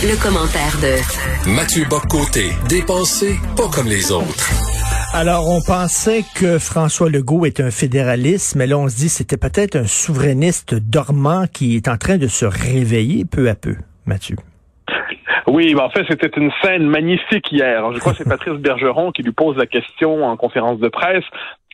Le, 0.00 0.20
commentaire 0.20 0.72
de 0.80 1.54
Mathieu 1.54 1.84
Boccoté, 1.88 2.50
dépensé 2.68 3.36
pas 3.56 3.68
comme 3.68 3.86
les 3.86 4.10
autres. 4.10 4.50
Alors, 5.12 5.48
on 5.48 5.60
pensait 5.60 6.22
que 6.34 6.58
François 6.58 7.10
Legault 7.10 7.44
est 7.44 7.60
un 7.60 7.70
fédéraliste, 7.70 8.56
mais 8.56 8.66
là, 8.66 8.78
on 8.78 8.88
se 8.88 8.96
dit 8.96 9.06
que 9.06 9.12
c'était 9.12 9.36
peut-être 9.36 9.76
un 9.76 9.86
souverainiste 9.86 10.74
dormant 10.74 11.44
qui 11.52 11.76
est 11.76 11.88
en 11.88 11.98
train 11.98 12.16
de 12.16 12.26
se 12.26 12.46
réveiller 12.46 13.24
peu 13.24 13.50
à 13.50 13.54
peu. 13.54 13.76
Mathieu. 14.06 14.36
Oui, 15.46 15.74
ben 15.74 15.82
en 15.82 15.90
fait, 15.90 16.04
c'était 16.08 16.30
une 16.36 16.50
scène 16.62 16.86
magnifique 16.86 17.52
hier. 17.52 17.92
Je 17.92 17.98
crois 17.98 18.12
que 18.12 18.18
c'est 18.18 18.28
Patrice 18.28 18.54
Bergeron 18.54 19.12
qui 19.12 19.22
lui 19.22 19.32
pose 19.32 19.56
la 19.56 19.66
question 19.66 20.24
en 20.24 20.36
conférence 20.36 20.80
de 20.80 20.88
presse 20.88 21.24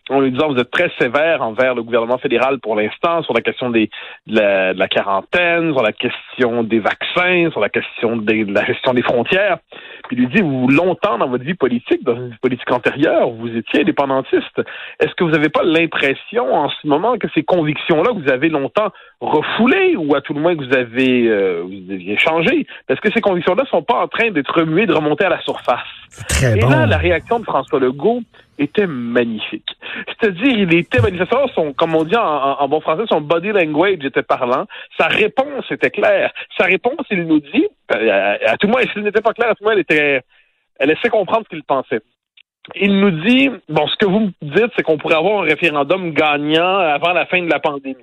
en 0.09 0.21
lui 0.21 0.33
disant 0.33 0.49
vous 0.49 0.59
êtes 0.59 0.71
très 0.71 0.91
sévère 0.99 1.43
envers 1.43 1.75
le 1.75 1.83
gouvernement 1.83 2.19
fédéral 2.19 2.59
pour 2.61 2.77
l'instant 2.77 3.23
sur 3.23 3.35
la 3.35 3.41
question 3.41 3.71
des, 3.71 3.91
de, 4.27 4.79
la, 4.79 4.89
quarantaine, 4.89 5.73
sur 5.73 5.83
la 5.83 5.93
question 5.93 6.63
des 6.63 6.79
vaccins, 6.79 7.51
sur 7.51 7.61
la 7.61 7.69
question 7.69 8.17
des, 8.17 8.45
de 8.45 8.53
la 8.53 8.65
gestion 8.65 8.95
des 8.95 9.03
frontières. 9.03 9.59
Puis 10.09 10.17
il 10.17 10.21
lui 10.21 10.29
dit, 10.29 10.43
vous, 10.43 10.69
longtemps 10.69 11.19
dans 11.19 11.29
votre 11.29 11.45
vie 11.45 11.55
politique, 11.55 12.03
dans 12.05 12.17
une 12.17 12.31
vie 12.31 12.39
politique 12.41 12.71
antérieure, 12.71 13.31
vous 13.31 13.55
étiez 13.55 13.83
indépendantiste. 13.83 14.63
Est-ce 15.01 15.15
que 15.15 15.25
vous 15.25 15.31
n'avez 15.31 15.51
pas 15.51 15.63
l'impression 15.63 16.55
en 16.55 16.69
ce 16.71 16.87
moment 16.87 17.19
que 17.19 17.29
ces 17.35 17.43
convictions-là 17.43 18.13
que 18.13 18.25
vous 18.25 18.31
avez 18.31 18.49
longtemps 18.49 18.91
refoulées 19.21 19.97
ou 19.97 20.15
à 20.15 20.21
tout 20.21 20.33
le 20.35 20.41
moins 20.41 20.57
que 20.57 20.65
vous 20.65 20.75
avez, 20.75 21.29
euh, 21.29 21.63
vous 21.65 21.93
aviez 21.93 22.17
changé, 22.19 22.67
est-ce 22.89 23.01
que 23.01 23.13
ces 23.13 23.21
convictions-là 23.21 23.65
sont 23.71 23.83
pas 23.83 24.03
en 24.03 24.09
train 24.09 24.31
d'être 24.31 24.55
remuées, 24.55 24.87
de 24.87 24.95
remonter 24.95 25.25
à 25.25 25.29
la 25.29 25.41
surface? 25.43 25.79
Très 26.29 26.57
Et 26.57 26.61
bon. 26.61 26.71
là, 26.71 26.87
la 26.87 26.97
réaction 26.97 27.39
de 27.39 27.45
François 27.45 27.81
Legault, 27.81 28.23
était 28.59 28.87
magnifique. 28.87 29.69
C'est-à-dire, 30.09 30.59
il 30.59 30.75
était 30.75 31.01
manifestement, 31.01 31.49
son, 31.55 31.73
comme 31.73 31.95
on 31.95 32.05
dit 32.05 32.17
en, 32.17 32.23
en, 32.23 32.69
bon 32.69 32.81
français, 32.81 33.05
son 33.09 33.21
body 33.21 33.49
language 33.49 34.05
était 34.05 34.23
parlant. 34.23 34.67
Sa 34.99 35.07
réponse 35.07 35.65
était 35.71 35.91
claire. 35.91 36.33
Sa 36.57 36.65
réponse, 36.65 37.07
il 37.11 37.25
nous 37.25 37.41
dit, 37.41 37.67
euh, 37.95 38.37
à, 38.47 38.57
tout 38.57 38.67
le 38.67 38.73
moins, 38.73 38.83
s'il 38.93 39.03
n'était 39.03 39.21
pas 39.21 39.33
clair, 39.33 39.51
à 39.51 39.55
tout 39.55 39.63
le 39.63 39.67
moins, 39.67 39.73
elle 39.75 39.81
était, 39.81 40.23
elle 40.79 40.89
laissait 40.89 41.09
comprendre 41.09 41.45
ce 41.45 41.57
qu'il 41.57 41.65
pensait. 41.65 42.01
Il 42.75 43.01
nous 43.01 43.11
dit, 43.11 43.51
bon, 43.69 43.87
ce 43.87 43.97
que 43.97 44.07
vous 44.07 44.21
me 44.21 44.33
dites, 44.43 44.73
c'est 44.77 44.83
qu'on 44.83 44.99
pourrait 44.99 45.17
avoir 45.17 45.43
un 45.43 45.47
référendum 45.47 46.11
gagnant 46.13 46.79
avant 46.79 47.13
la 47.13 47.25
fin 47.27 47.43
de 47.43 47.51
la 47.51 47.61
pandémie. 47.61 47.97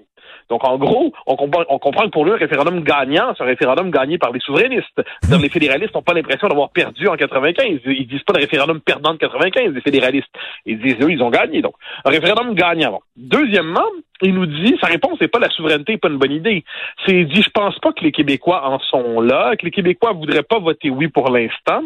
Donc, 0.49 0.63
en 0.63 0.77
gros, 0.77 1.11
on 1.25 1.35
comprend, 1.35 2.05
que 2.05 2.09
pour 2.09 2.25
lui, 2.25 2.33
un 2.33 2.37
référendum 2.37 2.81
gagnant, 2.81 3.33
c'est 3.35 3.43
un 3.43 3.47
référendum 3.47 3.89
gagné 3.91 4.17
par 4.17 4.31
les 4.31 4.39
souverainistes. 4.39 5.01
les 5.41 5.49
fédéralistes 5.49 5.93
n'ont 5.95 6.01
pas 6.01 6.13
l'impression 6.13 6.47
d'avoir 6.47 6.69
perdu 6.69 7.07
en 7.07 7.15
95. 7.15 7.79
Ils 7.85 8.07
disent 8.07 8.23
pas 8.23 8.33
le 8.33 8.41
référendum 8.41 8.79
perdant 8.79 9.13
de 9.13 9.17
95, 9.17 9.73
les 9.73 9.81
fédéralistes. 9.81 10.29
Ils 10.65 10.79
disent, 10.79 10.97
eux, 11.01 11.11
ils 11.11 11.21
ont 11.21 11.29
gagné. 11.29 11.61
Donc, 11.61 11.73
un 12.03 12.09
référendum 12.09 12.53
gagnant. 12.53 13.01
Deuxièmement, 13.15 13.87
il 14.21 14.33
nous 14.33 14.45
dit, 14.45 14.77
sa 14.79 14.87
réponse 14.87 15.19
n'est 15.19 15.27
pas 15.27 15.39
la 15.39 15.49
souveraineté, 15.49 15.97
pas 15.97 16.07
une 16.07 16.17
bonne 16.17 16.31
idée. 16.31 16.63
C'est, 17.05 17.15
il 17.15 17.27
dit, 17.27 17.41
je 17.41 17.49
pense 17.49 17.77
pas 17.79 17.91
que 17.91 18.03
les 18.03 18.11
Québécois 18.11 18.65
en 18.65 18.79
sont 18.79 19.19
là, 19.19 19.55
que 19.55 19.65
les 19.65 19.71
Québécois 19.71 20.13
voudraient 20.13 20.43
pas 20.43 20.59
voter 20.59 20.89
oui 20.89 21.07
pour 21.07 21.29
l'instant. 21.29 21.81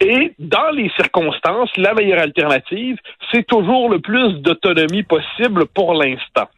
Et 0.00 0.32
dans 0.38 0.70
les 0.70 0.90
circonstances, 0.96 1.70
la 1.76 1.94
meilleure 1.94 2.20
alternative, 2.20 2.96
c'est 3.32 3.46
toujours 3.46 3.88
le 3.88 4.00
plus 4.00 4.34
d'autonomie 4.40 5.04
possible 5.04 5.66
pour 5.66 5.94
l'instant. 5.94 6.48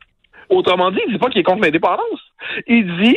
Autrement 0.53 0.91
dit, 0.91 1.01
il 1.07 1.13
dit 1.15 1.19
pas 1.19 1.31
qu'il 1.31 1.41
est 1.41 1.45
contre 1.45 1.63
l'indépendance. 1.63 2.21
Il 2.67 2.87
dit 2.99 3.17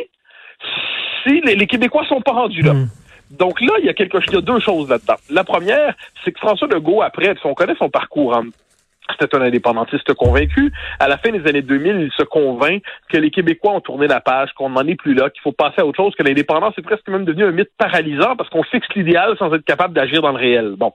si 1.23 1.41
les, 1.41 1.55
les, 1.55 1.67
Québécois 1.67 2.05
sont 2.07 2.21
pas 2.21 2.31
rendus 2.31 2.61
là. 2.61 2.73
Mm. 2.73 2.89
Donc 3.31 3.59
là, 3.59 3.73
il 3.79 3.85
y 3.85 3.89
a 3.89 3.93
quelque 3.93 4.17
il 4.27 4.33
y 4.33 4.37
a 4.37 4.41
deux 4.41 4.59
choses 4.59 4.89
là-dedans. 4.89 5.15
La 5.29 5.43
première, 5.43 5.95
c'est 6.23 6.31
que 6.31 6.39
François 6.39 6.67
Legault, 6.67 7.01
après, 7.01 7.35
on 7.43 7.53
connaît 7.53 7.75
son 7.77 7.89
parcours 7.89 8.37
en 8.37 8.43
c'était 9.11 9.35
un 9.35 9.41
indépendantiste 9.41 10.13
convaincu. 10.13 10.71
À 10.99 11.07
la 11.07 11.17
fin 11.17 11.31
des 11.31 11.47
années 11.47 11.61
2000, 11.61 12.01
il 12.01 12.11
se 12.11 12.23
convainc 12.23 12.81
que 13.09 13.17
les 13.17 13.31
Québécois 13.31 13.73
ont 13.73 13.81
tourné 13.81 14.07
la 14.07 14.19
page, 14.19 14.49
qu'on 14.53 14.69
n'en 14.69 14.85
est 14.87 14.95
plus 14.95 15.13
là, 15.13 15.29
qu'il 15.29 15.41
faut 15.41 15.51
passer 15.51 15.81
à 15.81 15.85
autre 15.85 15.97
chose, 15.97 16.13
que 16.15 16.23
l'indépendance 16.23 16.73
est 16.77 16.81
presque 16.81 17.07
même 17.07 17.25
devenu 17.25 17.45
un 17.45 17.51
mythe 17.51 17.71
paralysant 17.77 18.35
parce 18.35 18.49
qu'on 18.49 18.63
fixe 18.63 18.87
l'idéal 18.95 19.35
sans 19.37 19.53
être 19.53 19.65
capable 19.65 19.93
d'agir 19.93 20.21
dans 20.21 20.31
le 20.31 20.37
réel. 20.37 20.75
Bon. 20.77 20.93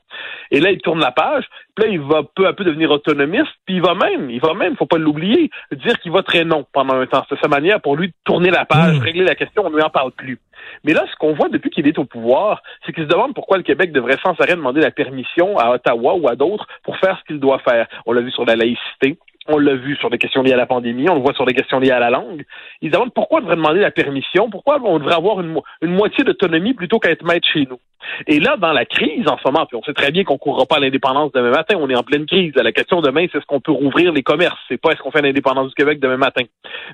Et 0.50 0.60
là, 0.60 0.70
il 0.70 0.80
tourne 0.80 1.00
la 1.00 1.12
page, 1.12 1.44
puis 1.74 1.86
là, 1.86 1.92
il 1.92 2.00
va 2.00 2.22
peu 2.34 2.46
à 2.46 2.52
peu 2.52 2.64
devenir 2.64 2.90
autonomiste, 2.90 3.50
puis 3.66 3.76
il 3.76 3.82
va 3.82 3.94
même, 3.94 4.30
il 4.30 4.40
va 4.40 4.54
même, 4.54 4.76
faut 4.76 4.86
pas 4.86 4.98
l'oublier, 4.98 5.50
dire 5.72 5.98
qu'il 6.00 6.12
va 6.12 6.22
très 6.22 6.44
non 6.44 6.66
pendant 6.72 6.94
un 6.94 7.06
temps. 7.06 7.24
C'est 7.28 7.40
sa 7.40 7.48
manière 7.48 7.80
pour 7.80 7.96
lui 7.96 8.08
de 8.08 8.14
tourner 8.24 8.50
la 8.50 8.64
page, 8.64 8.98
mmh. 8.98 9.02
régler 9.02 9.24
la 9.24 9.34
question, 9.34 9.64
on 9.66 9.70
ne 9.70 9.76
lui 9.76 9.82
en 9.82 9.90
parle 9.90 10.12
plus. 10.12 10.38
Mais 10.84 10.92
là, 10.92 11.04
ce 11.10 11.16
qu'on 11.16 11.34
voit 11.34 11.48
depuis 11.48 11.70
qu'il 11.70 11.86
est 11.86 11.98
au 11.98 12.04
pouvoir, 12.04 12.62
c'est 12.84 12.92
qu'il 12.92 13.04
se 13.04 13.08
demande 13.08 13.34
pourquoi 13.34 13.56
le 13.56 13.62
Québec 13.62 13.92
devrait 13.92 14.18
sans 14.22 14.34
arrêt 14.40 14.56
demander 14.56 14.80
la 14.80 14.90
permission 14.90 15.58
à 15.58 15.70
Ottawa 15.70 16.14
ou 16.14 16.28
à 16.28 16.36
d'autres 16.36 16.66
pour 16.82 16.96
faire 16.98 17.18
ce 17.18 17.24
qu'il 17.24 17.40
doit 17.40 17.58
faire. 17.60 17.86
On 18.06 18.12
l'a 18.12 18.20
vu 18.20 18.30
sur 18.30 18.44
la 18.44 18.56
laïcité. 18.56 19.18
On 19.48 19.58
l'a 19.58 19.74
vu 19.74 19.96
sur 19.96 20.10
des 20.10 20.18
questions 20.18 20.42
liées 20.42 20.52
à 20.52 20.56
la 20.56 20.66
pandémie, 20.66 21.08
on 21.08 21.14
le 21.14 21.22
voit 21.22 21.32
sur 21.32 21.46
des 21.46 21.54
questions 21.54 21.80
liées 21.80 21.90
à 21.90 21.98
la 21.98 22.10
langue. 22.10 22.44
Ils 22.82 22.90
demandent 22.90 23.12
pourquoi 23.12 23.38
on 23.38 23.40
devrait 23.40 23.56
demander 23.56 23.80
la 23.80 23.90
permission, 23.90 24.50
pourquoi 24.50 24.78
on 24.84 24.98
devrait 24.98 25.14
avoir 25.14 25.40
une 25.40 25.62
moitié 25.82 26.24
d'autonomie 26.24 26.74
plutôt 26.74 26.98
qu'à 26.98 27.10
être 27.10 27.24
maître 27.24 27.48
chez 27.50 27.66
nous. 27.68 27.80
Et 28.26 28.40
là, 28.40 28.56
dans 28.56 28.72
la 28.72 28.84
crise 28.84 29.26
en 29.28 29.36
ce 29.38 29.42
moment, 29.46 29.66
puis 29.66 29.76
on 29.76 29.82
sait 29.82 29.92
très 29.92 30.10
bien 30.10 30.24
qu'on 30.24 30.34
ne 30.34 30.38
courra 30.38 30.66
pas 30.66 30.76
à 30.76 30.80
l'indépendance 30.80 31.32
demain 31.32 31.50
matin, 31.50 31.76
on 31.78 31.88
est 31.90 31.96
en 31.96 32.02
pleine 32.02 32.26
crise. 32.26 32.52
La 32.54 32.72
question 32.72 33.00
demain, 33.00 33.26
c'est 33.30 33.38
est-ce 33.38 33.46
qu'on 33.46 33.60
peut 33.60 33.72
rouvrir 33.72 34.12
les 34.12 34.22
commerces, 34.22 34.58
c'est 34.68 34.80
pas 34.80 34.92
est-ce 34.92 35.00
qu'on 35.00 35.10
fait 35.10 35.22
l'indépendance 35.22 35.68
du 35.68 35.74
Québec 35.74 36.00
demain 36.00 36.16
matin. 36.16 36.42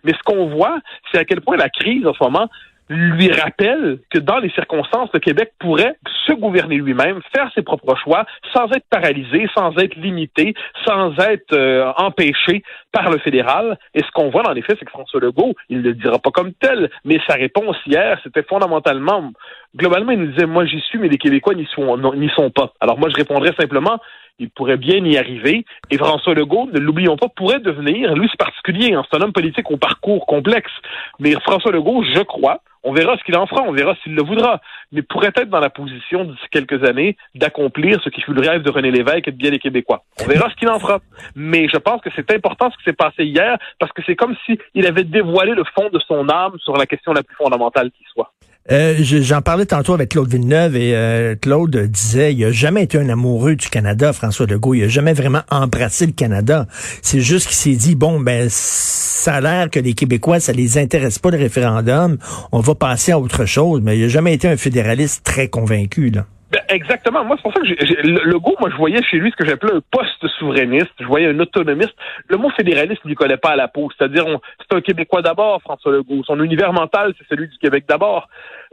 Mais 0.04 0.12
ce 0.12 0.22
qu'on 0.24 0.46
voit, 0.46 0.78
c'est 1.10 1.18
à 1.18 1.24
quel 1.24 1.40
point 1.40 1.56
la 1.56 1.68
crise 1.68 2.06
en 2.06 2.14
ce 2.14 2.22
moment 2.22 2.48
lui 2.88 3.30
rappelle 3.32 3.98
que 4.10 4.18
dans 4.18 4.38
les 4.38 4.50
circonstances, 4.50 5.10
le 5.12 5.20
Québec 5.20 5.52
pourrait 5.58 5.96
se 6.26 6.32
gouverner 6.32 6.76
lui-même, 6.76 7.20
faire 7.34 7.50
ses 7.54 7.62
propres 7.62 7.96
choix, 7.96 8.24
sans 8.52 8.70
être 8.72 8.86
paralysé, 8.90 9.48
sans 9.56 9.76
être 9.78 9.96
limité, 9.96 10.54
sans 10.84 11.16
être 11.18 11.52
euh, 11.52 11.92
empêché 11.96 12.62
par 12.92 13.10
le 13.10 13.18
fédéral. 13.18 13.78
Et 13.94 14.00
ce 14.00 14.10
qu'on 14.12 14.30
voit 14.30 14.42
dans 14.42 14.52
les 14.52 14.62
faits, 14.62 14.76
c'est 14.78 14.84
que 14.84 14.90
François 14.90 15.20
Legault, 15.20 15.54
il 15.68 15.78
ne 15.78 15.82
le 15.82 15.94
dira 15.94 16.18
pas 16.18 16.30
comme 16.30 16.52
tel, 16.54 16.90
mais 17.04 17.18
sa 17.26 17.34
réponse 17.34 17.76
hier, 17.86 18.18
c'était 18.22 18.42
fondamentalement, 18.42 19.32
globalement, 19.74 20.12
il 20.12 20.20
nous 20.20 20.32
disait, 20.32 20.46
moi 20.46 20.64
j'y 20.64 20.80
suis, 20.80 20.98
mais 20.98 21.08
les 21.08 21.18
Québécois 21.18 21.54
n'y 21.54 21.66
sont, 21.66 21.96
n'y 22.14 22.30
sont 22.30 22.50
pas. 22.50 22.72
Alors 22.80 22.98
moi, 22.98 23.08
je 23.10 23.16
répondrais 23.16 23.52
simplement, 23.58 23.98
il 24.38 24.50
pourrait 24.50 24.76
bien 24.76 25.04
y 25.04 25.16
arriver. 25.16 25.64
Et 25.90 25.98
François 25.98 26.34
Legault, 26.34 26.68
ne 26.72 26.78
l'oublions 26.78 27.16
pas, 27.16 27.28
pourrait 27.28 27.60
devenir, 27.60 28.14
lui 28.14 28.28
c'est 28.30 28.38
particulier, 28.38 28.96
c'est 29.10 29.16
un 29.16 29.22
homme 29.22 29.32
politique 29.32 29.70
au 29.70 29.76
parcours 29.76 30.26
complexe, 30.26 30.72
mais 31.18 31.32
François 31.40 31.72
Legault, 31.72 32.04
je 32.14 32.20
crois, 32.20 32.60
on 32.88 32.92
verra 32.92 33.16
ce 33.18 33.24
qu'il 33.24 33.36
en 33.36 33.46
fera, 33.46 33.62
on 33.62 33.72
verra 33.72 33.96
s'il 34.02 34.14
le 34.14 34.22
voudra, 34.22 34.60
mais 34.92 35.02
pourrait 35.02 35.32
être 35.34 35.50
dans 35.50 35.58
la 35.58 35.70
position 35.70 36.24
d'ici 36.24 36.44
quelques 36.52 36.84
années 36.84 37.16
d'accomplir 37.34 38.00
ce 38.04 38.08
qui 38.10 38.20
fut 38.20 38.32
le 38.32 38.48
rêve 38.48 38.62
de 38.62 38.70
René 38.70 38.92
Lévesque 38.92 39.26
et 39.26 39.32
de 39.32 39.36
bien 39.36 39.50
les 39.50 39.58
Québécois. 39.58 40.04
On 40.22 40.28
verra 40.28 40.48
ce 40.50 40.54
qu'il 40.54 40.68
en 40.68 40.78
fera. 40.78 41.00
Mais 41.34 41.68
je 41.68 41.78
pense 41.78 42.00
que 42.00 42.10
c'est 42.14 42.30
important 42.32 42.70
ce 42.70 42.76
qui 42.76 42.84
s'est 42.84 42.92
passé 42.92 43.24
hier, 43.24 43.58
parce 43.80 43.90
que 43.90 44.02
c'est 44.06 44.14
comme 44.14 44.36
s'il 44.46 44.86
avait 44.86 45.02
dévoilé 45.02 45.52
le 45.54 45.64
fond 45.74 45.88
de 45.92 45.98
son 45.98 46.28
âme 46.28 46.56
sur 46.60 46.76
la 46.76 46.86
question 46.86 47.12
la 47.12 47.24
plus 47.24 47.34
fondamentale 47.34 47.90
qui 47.90 48.04
soit. 48.12 48.30
Euh, 48.72 48.96
J'en 49.00 49.42
parlais 49.42 49.66
tantôt 49.66 49.94
avec 49.94 50.10
Claude 50.10 50.28
Villeneuve 50.28 50.76
et 50.76 50.94
euh, 50.94 51.36
Claude 51.40 51.76
disait 51.76 52.34
il 52.34 52.44
a 52.44 52.50
jamais 52.50 52.82
été 52.82 52.98
un 52.98 53.08
amoureux 53.08 53.54
du 53.54 53.68
Canada, 53.68 54.12
François 54.12 54.46
Legault. 54.46 54.74
Il 54.74 54.84
a 54.84 54.88
jamais 54.88 55.12
vraiment 55.12 55.42
embrassé 55.50 56.06
le 56.06 56.12
Canada. 56.12 56.66
C'est 57.02 57.20
juste 57.20 57.46
qu'il 57.46 57.56
s'est 57.56 57.76
dit 57.76 57.94
bon 57.94 58.20
ben 58.20 58.48
ça 58.50 59.34
a 59.34 59.40
l'air 59.40 59.70
que 59.70 59.78
les 59.78 59.94
Québécois 59.94 60.40
ça 60.40 60.52
les 60.52 60.78
intéresse 60.78 61.18
pas 61.18 61.30
le 61.30 61.38
référendum. 61.38 62.18
On 62.50 62.60
va 62.60 62.74
passer 62.74 63.12
à 63.12 63.20
autre 63.20 63.44
chose. 63.44 63.80
Mais 63.82 63.98
il 63.98 64.04
a 64.04 64.08
jamais 64.08 64.34
été 64.34 64.48
un 64.48 64.56
fédéraliste 64.56 65.22
très 65.24 65.48
convaincu 65.48 66.10
là. 66.10 66.26
Ben, 66.50 66.60
exactement. 66.68 67.24
Moi, 67.24 67.36
c'est 67.36 67.42
pour 67.42 67.52
ça 67.52 67.60
que 67.60 68.06
le, 68.06 68.24
le 68.24 68.38
go, 68.38 68.54
moi, 68.60 68.70
je 68.70 68.76
voyais 68.76 69.02
chez 69.02 69.16
lui 69.16 69.32
ce 69.32 69.36
que 69.36 69.44
j'appelais 69.44 69.74
un 69.74 69.80
post-souverainiste. 69.90 70.92
Je 71.00 71.04
voyais 71.04 71.26
un 71.26 71.40
autonomiste. 71.40 71.94
Le 72.28 72.36
mot 72.36 72.50
fédéraliste 72.50 73.04
ne 73.04 73.08
lui 73.08 73.16
collait 73.16 73.36
pas 73.36 73.50
à 73.50 73.56
la 73.56 73.66
peau. 73.66 73.88
C'est-à-dire, 73.96 74.24
c'est 74.60 74.76
un 74.76 74.80
Québécois 74.80 75.22
d'abord, 75.22 75.60
François 75.62 75.90
Legault. 75.90 76.22
Son 76.24 76.40
univers 76.40 76.72
mental, 76.72 77.14
c'est 77.18 77.26
celui 77.28 77.48
du 77.48 77.58
Québec 77.58 77.84
d'abord. 77.88 78.28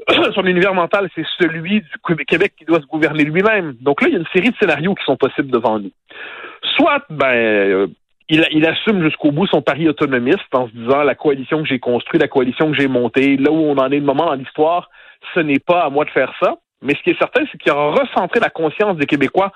Son 0.35 0.43
univers 0.45 0.75
mental, 0.75 1.09
c'est 1.15 1.25
celui 1.39 1.81
du 1.81 2.25
Québec 2.25 2.53
qui 2.57 2.65
doit 2.65 2.79
se 2.79 2.85
gouverner 2.85 3.23
lui-même. 3.23 3.73
Donc 3.81 4.01
là, 4.01 4.07
il 4.07 4.13
y 4.13 4.17
a 4.17 4.19
une 4.19 4.27
série 4.33 4.51
de 4.51 4.55
scénarios 4.59 4.93
qui 4.93 5.03
sont 5.05 5.17
possibles 5.17 5.49
devant 5.49 5.79
nous. 5.79 5.91
Soit, 6.77 7.03
ben, 7.09 7.25
euh, 7.25 7.87
il, 8.29 8.45
il, 8.51 8.65
assume 8.67 9.03
jusqu'au 9.03 9.31
bout 9.31 9.47
son 9.47 9.63
pari 9.63 9.89
autonomiste 9.89 10.53
en 10.53 10.67
se 10.67 10.73
disant 10.73 11.03
la 11.03 11.15
coalition 11.15 11.61
que 11.63 11.67
j'ai 11.67 11.79
construite, 11.79 12.21
la 12.21 12.27
coalition 12.27 12.71
que 12.71 12.77
j'ai 12.77 12.87
montée, 12.87 13.37
là 13.37 13.51
où 13.51 13.55
on 13.55 13.77
en 13.77 13.91
est 13.91 13.99
le 13.99 14.05
moment 14.05 14.25
dans 14.25 14.35
l'histoire, 14.35 14.89
ce 15.33 15.39
n'est 15.39 15.59
pas 15.59 15.81
à 15.81 15.89
moi 15.89 16.05
de 16.05 16.11
faire 16.11 16.33
ça. 16.41 16.55
Mais 16.83 16.93
ce 16.95 17.01
qui 17.01 17.09
est 17.11 17.17
certain, 17.17 17.43
c'est 17.51 17.57
qu'il 17.57 17.71
aura 17.71 18.01
recentré 18.01 18.39
la 18.39 18.49
conscience 18.49 18.97
des 18.97 19.05
Québécois 19.05 19.51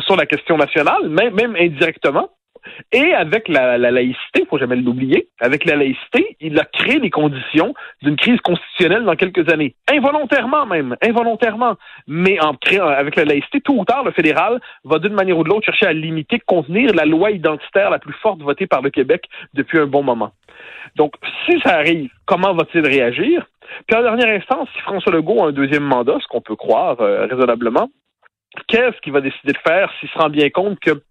sur 0.00 0.16
la 0.16 0.26
question 0.26 0.56
nationale, 0.56 1.08
même, 1.08 1.56
indirectement. 1.56 2.28
Et 2.90 3.14
avec 3.14 3.46
la, 3.46 3.78
la 3.78 3.92
laïcité, 3.92 4.44
faut 4.50 4.58
jamais 4.58 4.74
l'oublier, 4.74 5.28
avec 5.40 5.64
la 5.64 5.76
laïcité, 5.76 6.36
il 6.40 6.58
a 6.58 6.64
créé 6.64 6.98
les 6.98 7.10
conditions 7.10 7.74
d'une 8.02 8.16
crise 8.16 8.40
constitutionnelle 8.40 9.04
dans 9.04 9.14
quelques 9.14 9.48
années. 9.52 9.76
Involontairement 9.88 10.66
même, 10.66 10.96
involontairement. 11.00 11.76
Mais 12.08 12.38
avec 12.40 13.14
la 13.14 13.24
laïcité, 13.24 13.60
tôt 13.60 13.74
ou 13.74 13.84
tard, 13.84 14.02
le 14.02 14.10
fédéral 14.10 14.60
va 14.84 14.98
d'une 14.98 15.14
manière 15.14 15.38
ou 15.38 15.44
de 15.44 15.48
l'autre 15.48 15.64
chercher 15.64 15.86
à 15.86 15.92
limiter, 15.92 16.40
contenir 16.40 16.92
la 16.92 17.04
loi 17.04 17.30
identitaire 17.30 17.88
la 17.88 18.00
plus 18.00 18.14
forte 18.14 18.40
votée 18.40 18.66
par 18.66 18.82
le 18.82 18.90
Québec 18.90 19.26
depuis 19.54 19.78
un 19.78 19.86
bon 19.86 20.02
moment. 20.02 20.32
Donc, 20.96 21.14
si 21.44 21.60
ça 21.60 21.76
arrive, 21.76 22.10
comment 22.24 22.52
va-t-il 22.52 22.84
réagir? 22.84 23.46
Puis 23.86 23.96
en 23.96 24.02
dernière 24.02 24.28
instance, 24.28 24.68
si 24.74 24.80
François 24.82 25.12
Legault 25.12 25.42
a 25.42 25.48
un 25.48 25.52
deuxième 25.52 25.84
mandat, 25.84 26.18
ce 26.20 26.26
qu'on 26.28 26.40
peut 26.40 26.56
croire 26.56 27.00
euh, 27.00 27.26
raisonnablement, 27.26 27.88
qu'est-ce 28.68 29.00
qu'il 29.02 29.12
va 29.12 29.20
décider 29.20 29.52
de 29.52 29.58
faire 29.58 29.90
s'il 29.98 30.08
se 30.08 30.18
rend 30.18 30.30
bien 30.30 30.50
compte 30.50 30.78
que 30.80 31.02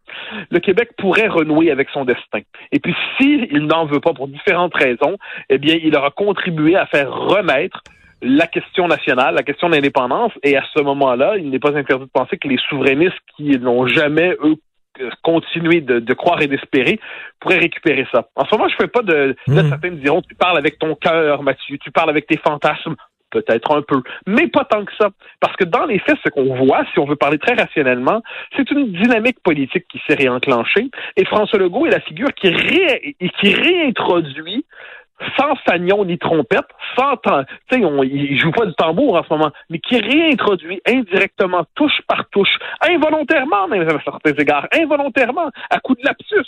le 0.50 0.60
Québec 0.60 0.92
pourrait 0.98 1.28
renouer 1.28 1.72
avec 1.72 1.90
son 1.90 2.06
destin? 2.06 2.42
Et 2.72 2.80
puis, 2.80 2.96
s'il 3.18 3.66
n'en 3.66 3.86
veut 3.86 4.00
pas 4.00 4.14
pour 4.14 4.28
différentes 4.28 4.76
raisons, 4.76 5.18
eh 5.50 5.58
bien, 5.58 5.78
il 5.82 5.96
aura 5.96 6.12
contribué 6.12 6.76
à 6.76 6.86
faire 6.86 7.12
remettre 7.12 7.82
la 8.22 8.48
question 8.48 8.88
nationale, 8.88 9.36
la 9.36 9.44
question 9.44 9.70
de 9.70 9.76
l'indépendance, 9.76 10.32
et 10.44 10.58
à 10.58 10.64
ce 10.74 10.82
moment-là, 10.82 11.38
il 11.38 11.50
n'est 11.50 11.60
pas 11.60 11.78
interdit 11.78 12.06
de 12.06 12.10
penser 12.12 12.38
que 12.38 12.48
les 12.48 12.58
souverainistes 12.70 13.20
qui 13.36 13.60
n'ont 13.60 13.86
jamais, 13.88 14.36
eux, 14.44 14.56
continué 15.24 15.82
de, 15.82 16.14
croire 16.14 16.42
et 16.42 16.48
d'espérer 16.48 17.00
pourraient 17.40 17.60
récupérer 17.60 18.08
ça. 18.12 18.28
En 18.36 18.46
ce 18.46 18.56
moment, 18.56 18.70
je 18.70 18.76
fais 18.76 18.88
pas 18.88 19.02
de... 19.02 19.36
Mmh. 19.48 19.70
certains 19.70 19.90
me 19.90 19.98
diront, 19.98 20.22
tu 20.22 20.36
parles 20.36 20.58
avec 20.58 20.80
ton 20.80 20.96
cœur, 20.96 21.44
Mathieu, 21.44 21.78
tu 21.78 21.92
parles 21.92 22.10
avec 22.10 22.28
tes 22.28 22.38
fantasmes 22.38 22.96
peut-être 23.36 23.76
un 23.76 23.82
peu, 23.82 24.02
mais 24.26 24.48
pas 24.48 24.66
tant 24.66 24.86
que 24.86 24.94
ça. 24.98 25.10
Parce 25.40 25.56
que 25.58 25.66
dans 25.66 25.86
les 25.86 26.00
faits, 26.00 26.18
ce 26.24 26.30
qu'on 26.30 26.56
voit, 26.56 26.86
si 26.94 27.00
on 27.00 27.06
veut 27.06 27.16
parler 27.16 27.38
très 27.38 27.54
rationnellement, 27.54 28.22
c'est 28.56 28.70
une 28.72 28.92
dynamique 28.94 29.42
politique 29.44 29.86
qui 29.90 30.02
s'est 30.08 30.16
réenclenchée. 30.16 30.90
Et 31.18 31.26
François 31.26 31.60
Legault 31.60 31.86
est 31.86 31.92
la 31.92 32.00
figure 32.00 32.34
qui, 32.34 32.50
ré 32.50 33.16
qui 33.40 33.54
réintroduit 33.54 34.66
sans 35.38 35.56
fanion 35.68 36.06
ni 36.06 36.18
trompette, 36.18 36.68
sans 36.98 37.16
tu 37.18 37.30
sais, 37.72 37.80
il 37.80 38.40
joue 38.40 38.52
pas 38.52 38.66
du 38.66 38.74
tambour 38.76 39.16
en 39.16 39.24
ce 39.24 39.30
moment, 39.30 39.52
mais 39.70 39.80
qui 39.80 40.00
réintroduit 40.00 40.82
indirectement, 40.88 41.66
touche 41.76 42.02
par 42.08 42.28
touche, 42.30 42.58
involontairement 42.82 43.68
même 43.68 43.88
à 43.88 44.02
certains 44.04 44.34
égards, 44.34 44.68
involontairement, 44.74 45.50
à 45.70 45.80
coup 45.80 45.96
de 45.96 46.04
lapsus, 46.04 46.46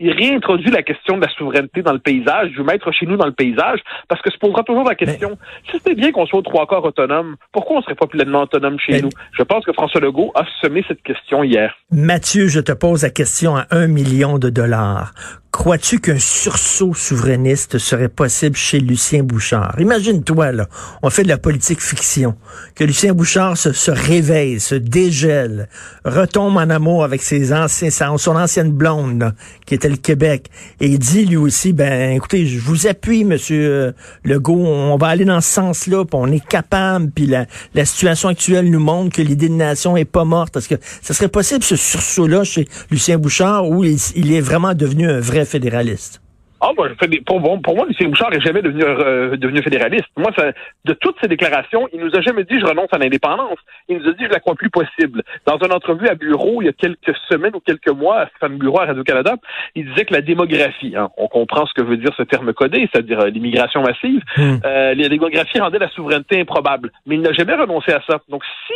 il 0.00 0.12
réintroduit 0.12 0.70
la 0.70 0.82
question 0.82 1.18
de 1.18 1.26
la 1.26 1.32
souveraineté 1.34 1.82
dans 1.82 1.92
le 1.92 1.98
paysage, 1.98 2.50
du 2.50 2.62
mettre 2.62 2.90
chez 2.90 3.06
nous 3.06 3.16
dans 3.16 3.26
le 3.26 3.32
paysage, 3.32 3.80
parce 4.08 4.20
que 4.22 4.32
se 4.32 4.38
posera 4.38 4.62
toujours 4.62 4.88
la 4.88 4.94
question, 4.94 5.36
si 5.66 5.72
c'était 5.72 5.94
bien 5.94 6.10
qu'on 6.10 6.26
soit 6.26 6.38
aux 6.38 6.42
trois 6.42 6.66
corps 6.66 6.84
autonome, 6.84 7.36
pourquoi 7.52 7.78
on 7.78 7.82
serait 7.82 7.94
pas 7.94 8.06
pleinement 8.06 8.42
autonome 8.42 8.78
chez 8.80 9.02
nous? 9.02 9.10
Je 9.32 9.42
pense 9.42 9.64
que 9.64 9.72
François 9.72 10.00
Legault 10.00 10.32
a 10.34 10.44
semé 10.62 10.82
cette 10.88 11.02
question 11.02 11.44
hier. 11.44 11.76
Mathieu, 11.90 12.48
je 12.48 12.60
te 12.60 12.72
pose 12.72 13.02
la 13.02 13.10
question 13.10 13.56
à 13.56 13.66
un 13.70 13.86
million 13.88 14.38
de 14.38 14.48
dollars. 14.48 15.12
Crois-tu 15.52 15.98
qu'un 15.98 16.20
sursaut 16.20 16.94
souverainiste 16.94 17.78
serait 17.78 18.08
possible 18.08 18.54
chez 18.54 18.78
Lucien 18.78 19.24
Bouchard? 19.24 19.74
Imagine-toi, 19.80 20.52
là, 20.52 20.68
on 21.02 21.10
fait 21.10 21.24
de 21.24 21.28
la 21.28 21.38
politique 21.38 21.82
fiction, 21.82 22.36
que 22.76 22.84
Lucien 22.84 23.14
Bouchard 23.14 23.56
se, 23.56 23.90
réveille, 23.90 24.60
se 24.60 24.76
dégèle, 24.76 25.68
retombe 26.04 26.56
en 26.56 26.70
amour 26.70 27.02
avec 27.02 27.20
ses 27.20 27.52
anciens, 27.52 27.90
son 27.90 28.36
ancienne 28.36 28.70
blonde, 28.70 29.34
qui 29.66 29.74
était 29.74 29.88
le 29.88 29.96
Québec, 29.96 30.46
et 30.78 30.86
il 30.86 31.00
dit 31.00 31.26
lui 31.26 31.36
aussi, 31.36 31.72
ben, 31.72 32.12
écoutez, 32.12 32.46
je 32.46 32.60
vous 32.60 32.86
appuie, 32.86 33.24
monsieur 33.24 33.68
euh, 33.68 33.92
Legault, 34.24 34.64
on 34.64 34.96
va 34.98 35.08
aller 35.08 35.24
dans 35.24 35.40
ce 35.40 35.50
sens-là, 35.50 36.04
puis 36.04 36.14
on 36.16 36.30
est 36.30 36.46
capable, 36.46 37.10
puis 37.10 37.26
la, 37.26 37.46
la 37.74 37.84
situation 37.84 38.28
actuelle 38.28 38.70
nous 38.70 38.80
montre 38.80 39.16
que 39.16 39.22
l'idée 39.22 39.48
de 39.48 39.54
nation 39.54 39.96
est 39.96 40.04
pas 40.04 40.24
morte. 40.24 40.56
Est-ce 40.56 40.68
que 40.68 40.76
ça 41.02 41.12
serait 41.12 41.28
possible, 41.28 41.64
ce 41.64 41.74
sursaut-là, 41.74 42.44
chez 42.44 42.68
Lucien 42.92 43.18
Bouchard, 43.18 43.68
où 43.68 43.82
il 43.82 44.32
est 44.32 44.40
vraiment 44.40 44.74
devenu 44.74 45.10
un 45.10 45.18
vrai 45.18 45.39
fédéraliste? 45.44 46.22
Ah, 46.62 46.72
moi, 46.76 46.88
pour, 47.26 47.40
pour 47.62 47.74
moi, 47.74 47.86
M. 47.88 48.10
Bouchard 48.10 48.30
n'est 48.30 48.40
jamais 48.40 48.60
devenu, 48.60 48.82
euh, 48.84 49.36
devenu 49.38 49.62
fédéraliste. 49.62 50.08
Moi, 50.18 50.30
ça, 50.36 50.52
de 50.84 50.92
toutes 50.92 51.16
ses 51.22 51.28
déclarations, 51.28 51.88
il 51.94 52.00
nous 52.00 52.14
a 52.14 52.20
jamais 52.20 52.44
dit 52.44 52.60
je 52.60 52.66
renonce 52.66 52.88
à 52.92 52.98
l'indépendance. 52.98 53.58
Il 53.88 53.96
nous 53.96 54.08
a 54.08 54.12
dit 54.12 54.24
je 54.24 54.30
la 54.30 54.40
crois 54.40 54.54
plus 54.54 54.68
possible. 54.68 55.22
Dans 55.46 55.56
une 55.56 55.72
entrevue 55.72 56.06
à 56.08 56.14
Bureau, 56.14 56.60
il 56.60 56.66
y 56.66 56.68
a 56.68 56.74
quelques 56.74 57.16
semaines 57.30 57.56
ou 57.56 57.60
quelques 57.60 57.88
mois, 57.88 58.20
à 58.20 58.26
Stéphane 58.28 58.58
Bureau 58.58 58.80
à 58.80 58.86
Radio-Canada, 58.86 59.36
il 59.74 59.88
disait 59.88 60.04
que 60.04 60.12
la 60.12 60.20
démographie, 60.20 60.94
hein, 60.96 61.08
on 61.16 61.28
comprend 61.28 61.64
ce 61.64 61.72
que 61.72 61.82
veut 61.82 61.96
dire 61.96 62.12
ce 62.14 62.24
terme 62.24 62.52
codé, 62.52 62.86
c'est-à-dire 62.92 63.20
euh, 63.20 63.30
l'immigration 63.30 63.82
massive, 63.82 64.22
hmm. 64.36 64.58
euh, 64.62 64.94
la 64.94 65.08
démographie 65.08 65.60
rendait 65.60 65.78
la 65.78 65.88
souveraineté 65.88 66.40
improbable. 66.42 66.92
Mais 67.06 67.14
il 67.14 67.22
n'a 67.22 67.32
jamais 67.32 67.54
renoncé 67.54 67.90
à 67.92 68.02
ça. 68.06 68.20
Donc, 68.28 68.42
si 68.66 68.74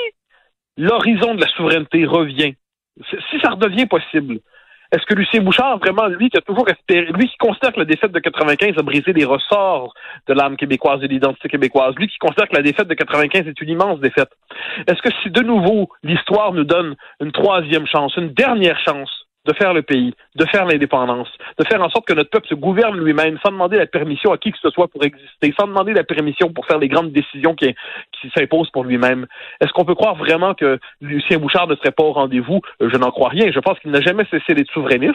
l'horizon 0.78 1.34
de 1.34 1.42
la 1.42 1.48
souveraineté 1.48 2.06
revient, 2.06 2.54
si 3.30 3.40
ça 3.42 3.50
redevient 3.50 3.86
possible, 3.86 4.38
est-ce 4.94 5.06
que 5.06 5.14
Lucien 5.14 5.42
Bouchard, 5.42 5.78
vraiment, 5.78 6.06
lui 6.06 6.30
qui 6.30 6.38
a 6.38 6.40
toujours 6.40 6.68
espéré, 6.68 7.06
lui 7.06 7.28
qui 7.28 7.36
considère 7.36 7.72
que 7.72 7.80
la 7.80 7.84
défaite 7.84 8.12
de 8.12 8.20
95 8.20 8.74
a 8.78 8.82
brisé 8.82 9.12
les 9.12 9.24
ressorts 9.24 9.92
de 10.28 10.34
l'âme 10.34 10.56
québécoise 10.56 11.00
et 11.02 11.08
de 11.08 11.12
l'identité 11.12 11.48
québécoise, 11.48 11.94
lui 11.96 12.06
qui 12.06 12.18
considère 12.18 12.48
que 12.48 12.54
la 12.54 12.62
défaite 12.62 12.86
de 12.86 12.94
95 12.94 13.48
est 13.48 13.60
une 13.60 13.70
immense 13.70 13.98
défaite, 13.98 14.30
est-ce 14.86 15.02
que 15.02 15.12
si 15.22 15.30
de 15.30 15.42
nouveau 15.42 15.88
l'histoire 16.04 16.52
nous 16.52 16.62
donne 16.62 16.94
une 17.20 17.32
troisième 17.32 17.86
chance, 17.86 18.16
une 18.16 18.32
dernière 18.34 18.78
chance, 18.78 19.23
de 19.46 19.52
faire 19.52 19.74
le 19.74 19.82
pays, 19.82 20.14
de 20.36 20.44
faire 20.46 20.64
l'indépendance, 20.64 21.28
de 21.58 21.64
faire 21.66 21.82
en 21.82 21.90
sorte 21.90 22.06
que 22.06 22.14
notre 22.14 22.30
peuple 22.30 22.48
se 22.48 22.54
gouverne 22.54 22.98
lui-même 22.98 23.38
sans 23.44 23.52
demander 23.52 23.76
la 23.76 23.86
permission 23.86 24.32
à 24.32 24.38
qui 24.38 24.52
que 24.52 24.58
ce 24.60 24.70
soit 24.70 24.88
pour 24.88 25.04
exister, 25.04 25.54
sans 25.58 25.66
demander 25.66 25.92
la 25.92 26.04
permission 26.04 26.52
pour 26.52 26.66
faire 26.66 26.78
les 26.78 26.88
grandes 26.88 27.12
décisions 27.12 27.54
qui, 27.54 27.74
s'imposent 28.34 28.70
pour 28.70 28.84
lui-même. 28.84 29.26
Est-ce 29.60 29.72
qu'on 29.72 29.84
peut 29.84 29.94
croire 29.94 30.14
vraiment 30.14 30.54
que 30.54 30.78
Lucien 31.02 31.38
Bouchard 31.38 31.66
ne 31.66 31.74
serait 31.76 31.90
pas 31.90 32.04
au 32.04 32.12
rendez-vous? 32.12 32.62
Je 32.80 32.96
n'en 32.96 33.10
crois 33.10 33.28
rien. 33.28 33.52
Je 33.52 33.60
pense 33.60 33.78
qu'il 33.80 33.90
n'a 33.90 34.00
jamais 34.00 34.24
cessé 34.30 34.54
d'être 34.54 34.70
souverainiste. 34.72 35.14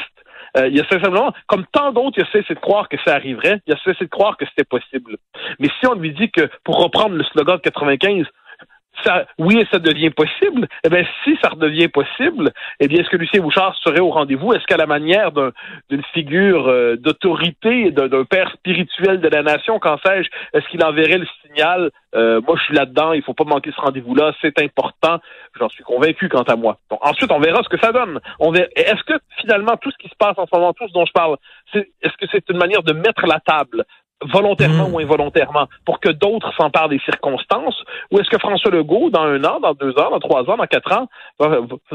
Euh, 0.57 0.67
il 0.67 0.79
a 0.79 0.87
simplement, 0.87 1.33
comme 1.47 1.65
tant 1.71 1.91
d'autres, 1.91 2.17
il 2.17 2.23
a 2.23 2.31
cessé 2.31 2.53
de 2.53 2.59
croire 2.59 2.87
que 2.89 2.97
ça 3.05 3.15
arriverait, 3.15 3.61
il 3.67 3.73
a 3.73 3.77
cessé 3.83 4.05
de 4.05 4.09
croire 4.09 4.37
que 4.37 4.45
c'était 4.45 4.63
possible. 4.63 5.17
Mais 5.59 5.67
si 5.79 5.87
on 5.87 5.93
lui 5.93 6.11
dit 6.11 6.31
que, 6.31 6.49
pour 6.63 6.81
reprendre 6.81 7.15
le 7.15 7.23
slogan 7.23 7.57
de 7.57 7.61
95, 7.61 8.25
oui, 9.37 9.65
ça 9.71 9.79
devient 9.79 10.09
possible. 10.09 10.67
Eh 10.83 10.89
bien, 10.89 11.03
si 11.23 11.37
ça 11.41 11.49
redevient 11.49 11.87
possible, 11.87 12.51
eh 12.79 12.87
bien, 12.87 12.99
est-ce 12.99 13.09
que 13.09 13.17
Lucien 13.17 13.41
Bouchard 13.41 13.75
serait 13.83 13.99
au 13.99 14.09
rendez-vous? 14.09 14.53
Est-ce 14.53 14.65
qu'à 14.65 14.77
la 14.77 14.85
manière 14.85 15.31
d'une 15.31 16.03
figure 16.13 16.67
euh, 16.67 16.95
d'autorité, 16.97 17.91
d'un 17.91 18.23
père 18.25 18.51
spirituel 18.51 19.19
de 19.21 19.27
la 19.27 19.43
nation, 19.43 19.79
qu'en 19.79 19.97
sais-je, 20.05 20.29
est-ce 20.53 20.67
qu'il 20.69 20.83
enverrait 20.83 21.19
le 21.19 21.27
signal? 21.45 21.91
Euh, 22.15 22.41
moi, 22.41 22.55
je 22.57 22.63
suis 22.63 22.75
là-dedans, 22.75 23.13
il 23.13 23.21
faut 23.21 23.33
pas 23.33 23.43
manquer 23.43 23.71
ce 23.75 23.81
rendez-vous-là, 23.81 24.33
c'est 24.41 24.59
important. 24.61 25.19
J'en 25.59 25.69
suis 25.69 25.83
convaincu 25.83 26.27
quant 26.29 26.43
à 26.43 26.55
moi. 26.55 26.77
Donc, 26.89 26.99
ensuite, 27.05 27.31
on 27.31 27.39
verra 27.39 27.61
ce 27.63 27.69
que 27.69 27.79
ça 27.79 27.91
donne. 27.91 28.19
On 28.39 28.53
Est-ce 28.53 29.03
que 29.03 29.13
finalement, 29.39 29.77
tout 29.77 29.91
ce 29.91 29.97
qui 29.97 30.09
se 30.09 30.15
passe 30.17 30.37
en 30.37 30.45
ce 30.45 30.55
moment, 30.55 30.73
tout 30.73 30.87
ce 30.87 30.93
dont 30.93 31.05
je 31.05 31.11
parle, 31.11 31.37
est-ce 31.73 32.17
que 32.17 32.25
c'est 32.31 32.49
une 32.49 32.57
manière 32.57 32.83
de 32.83 32.93
mettre 32.93 33.25
la 33.27 33.39
table? 33.39 33.85
Volontairement 34.21 34.89
mm. 34.89 34.93
ou 34.93 34.99
involontairement, 34.99 35.67
pour 35.85 35.99
que 35.99 36.09
d'autres 36.09 36.53
s'emparent 36.55 36.89
des 36.89 36.99
circonstances? 36.99 37.75
Ou 38.11 38.19
est-ce 38.19 38.29
que 38.29 38.37
François 38.37 38.71
Legault, 38.71 39.09
dans 39.09 39.21
un 39.21 39.43
an, 39.45 39.59
dans 39.61 39.73
deux 39.73 39.97
ans, 39.97 40.11
dans 40.11 40.19
trois 40.19 40.49
ans, 40.49 40.57
dans 40.57 40.65
quatre 40.65 40.91
ans, 40.91 41.07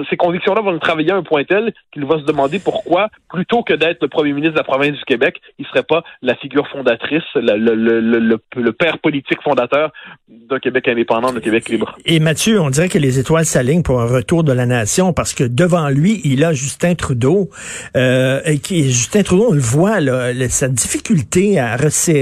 ces 0.08 0.16
convictions-là 0.16 0.62
vont 0.62 0.78
travailler 0.78 1.12
à 1.12 1.16
un 1.16 1.22
point 1.22 1.44
tel 1.44 1.72
qu'il 1.92 2.04
va 2.06 2.18
se 2.18 2.25
demander 2.25 2.58
pourquoi, 2.58 3.08
plutôt 3.28 3.62
que 3.62 3.75
d'être 3.75 4.02
le 4.02 4.08
premier 4.08 4.32
ministre 4.32 4.54
de 4.54 4.58
la 4.58 4.64
province 4.64 4.96
du 4.96 5.04
Québec, 5.04 5.40
il 5.58 5.66
serait 5.66 5.82
pas 5.82 6.02
la 6.22 6.34
figure 6.37 6.66
fondatrice, 6.68 7.22
le, 7.34 7.56
le, 7.56 8.00
le, 8.00 8.40
le 8.56 8.72
père 8.72 8.98
politique 8.98 9.42
fondateur 9.42 9.92
d'un 10.28 10.58
Québec 10.58 10.88
indépendant, 10.88 11.32
d'un 11.32 11.40
Québec 11.40 11.68
libre. 11.68 11.94
Et 12.06 12.20
Mathieu, 12.20 12.60
on 12.60 12.70
dirait 12.70 12.88
que 12.88 12.98
les 12.98 13.18
étoiles 13.18 13.44
s'alignent 13.44 13.82
pour 13.82 14.00
un 14.00 14.06
retour 14.06 14.44
de 14.44 14.52
la 14.52 14.64
nation 14.66 15.12
parce 15.12 15.34
que 15.34 15.44
devant 15.44 15.90
lui, 15.90 16.20
il 16.25 16.42
a 16.44 16.52
Justin 16.52 16.94
Trudeau. 16.94 17.50
Euh, 17.96 18.40
et 18.46 18.58
qui, 18.58 18.84
Justin 18.84 19.22
Trudeau, 19.22 19.48
on 19.50 19.54
le 19.54 19.60
voit, 19.60 20.00
là, 20.00 20.32
sa 20.48 20.68
difficulté 20.68 21.58
à 21.58 21.76
resserrer 21.76 22.13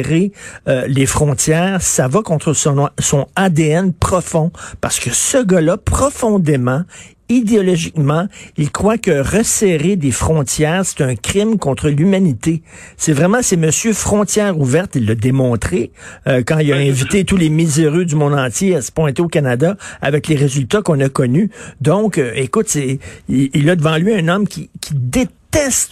euh, 0.68 0.86
les 0.86 1.06
frontières, 1.06 1.82
ça 1.82 2.08
va 2.08 2.22
contre 2.22 2.52
son, 2.54 2.88
son 2.98 3.26
ADN 3.36 3.92
profond, 3.92 4.50
parce 4.80 4.98
que 4.98 5.10
ce 5.10 5.42
gars-là, 5.42 5.76
profondément, 5.76 6.82
idéologiquement, 7.28 8.26
il 8.56 8.70
croit 8.70 8.98
que 8.98 9.10
resserrer 9.10 9.96
des 9.96 10.10
frontières, 10.10 10.84
c'est 10.84 11.02
un 11.02 11.14
crime 11.14 11.58
contre 11.58 11.88
l'humanité. 11.88 12.62
C'est 12.96 13.12
vraiment, 13.12 13.38
c'est 13.42 13.56
Monsieur 13.56 13.92
Frontières 13.92 14.58
ouvertes, 14.58 14.92
il 14.94 15.06
l'a 15.06 15.14
démontré 15.14 15.92
euh, 16.26 16.42
quand 16.46 16.58
il 16.58 16.72
a 16.72 16.76
invité 16.76 17.24
tous 17.24 17.36
les 17.36 17.48
miséreux 17.48 18.04
du 18.04 18.16
monde 18.16 18.34
entier 18.34 18.76
à 18.76 18.82
se 18.82 18.92
pointer 18.92 19.22
au 19.22 19.28
Canada 19.28 19.76
avec 20.00 20.28
les 20.28 20.36
résultats 20.36 20.82
qu'on 20.82 21.00
a 21.00 21.08
connus. 21.08 21.50
Donc, 21.80 22.18
euh, 22.18 22.32
écoute, 22.34 22.66
c'est, 22.68 22.98
il, 23.28 23.70
a 23.70 23.76
devant 23.76 23.96
lui 23.96 24.14
un 24.14 24.28
homme 24.28 24.46
qui, 24.46 24.70
qui 24.80 24.94
déteste 24.94 25.32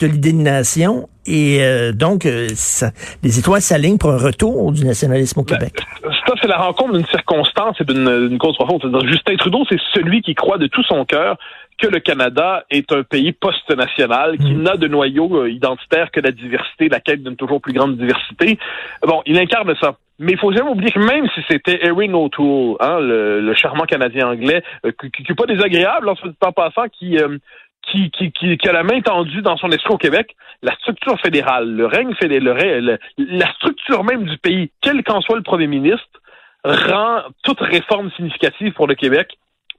l'idée 0.03 0.33
de 0.33 0.39
nation 0.39 1.09
et 1.27 1.59
euh, 1.63 1.93
donc, 1.93 2.27
euh, 2.27 2.49
ça, 2.55 2.91
les 3.23 3.39
étoiles 3.39 3.61
s'alignent 3.61 3.99
pour 3.99 4.11
un 4.11 4.19
retour 4.19 4.73
du 4.73 4.85
nationalisme 4.85 5.41
au 5.41 5.45
ben, 5.45 5.59
Québec. 5.59 5.75
ça, 6.03 6.35
c'est 6.41 6.49
la 6.49 6.57
rencontre 6.57 6.95
d'une 6.95 7.07
circonstance 7.07 7.77
et 7.81 7.85
d'une 7.85 8.39
cause 8.39 8.57
profonde. 8.57 8.83
Justin 9.07 9.37
Trudeau, 9.37 9.65
c'est 9.69 9.79
celui 9.95 10.23
qui 10.23 10.35
croit 10.35 10.59
de 10.59 10.67
tout 10.67 10.83
son 10.83 11.05
cœur 11.05 11.37
que 11.79 11.87
le 11.87 12.01
Canada 12.01 12.65
est 12.71 12.93
un 12.93 13.03
pays 13.03 13.33
post-national, 13.33 14.39
qui 14.39 14.53
mm. 14.53 14.63
n'a 14.63 14.77
de 14.77 14.89
noyau 14.89 15.45
euh, 15.45 15.51
identitaire 15.51 16.11
que 16.11 16.21
la 16.21 16.33
diversité, 16.33 16.89
la 16.89 17.01
quête 17.01 17.23
d'une 17.23 17.37
toujours 17.37 17.61
plus 17.61 17.73
grande 17.73 17.97
diversité. 17.97 18.59
Bon, 19.07 19.23
il 19.25 19.39
incarne 19.39 19.75
ça. 19.81 19.97
Mais 20.19 20.33
il 20.33 20.39
faut 20.39 20.53
jamais 20.53 20.69
oublier 20.69 20.91
que 20.91 20.99
même 20.99 21.27
si 21.35 21.41
c'était 21.49 21.87
Erin 21.87 22.13
O'Toole, 22.13 22.77
hein, 22.81 22.99
le, 23.01 23.55
charmant 23.55 23.85
Canadien 23.85 24.29
anglais, 24.29 24.63
qui 24.85 25.23
n'est 25.27 25.35
pas 25.35 25.47
désagréable 25.47 26.11
en, 26.11 26.15
en 26.47 26.53
passant, 26.53 26.89
qui 26.93 27.17
qui, 27.91 28.11
qui, 28.11 28.33
qui, 28.33 28.69
a 28.69 28.73
la 28.73 28.83
main 28.83 29.01
tendue 29.01 29.43
dans 29.43 29.57
son 29.57 29.71
esprit 29.71 29.95
au 29.95 29.99
Québec, 29.99 30.35
la 30.63 30.75
structure 30.77 31.19
fédérale, 31.21 31.71
le 31.71 31.87
règne 31.87 32.15
fédéral, 32.15 32.99
la 33.19 33.53
structure 33.55 34.05
même 34.05 34.25
du 34.25 34.39
pays, 34.39 34.71
quel 34.81 35.03
qu'en 35.03 35.21
soit 35.21 35.37
le 35.37 35.43
premier 35.43 35.67
ministre, 35.67 36.07
rend 36.65 37.23
toute 37.43 37.61
réforme 37.61 38.11
significative 38.13 38.73
pour 38.73 38.87
le 38.87 38.95
Québec 38.95 39.37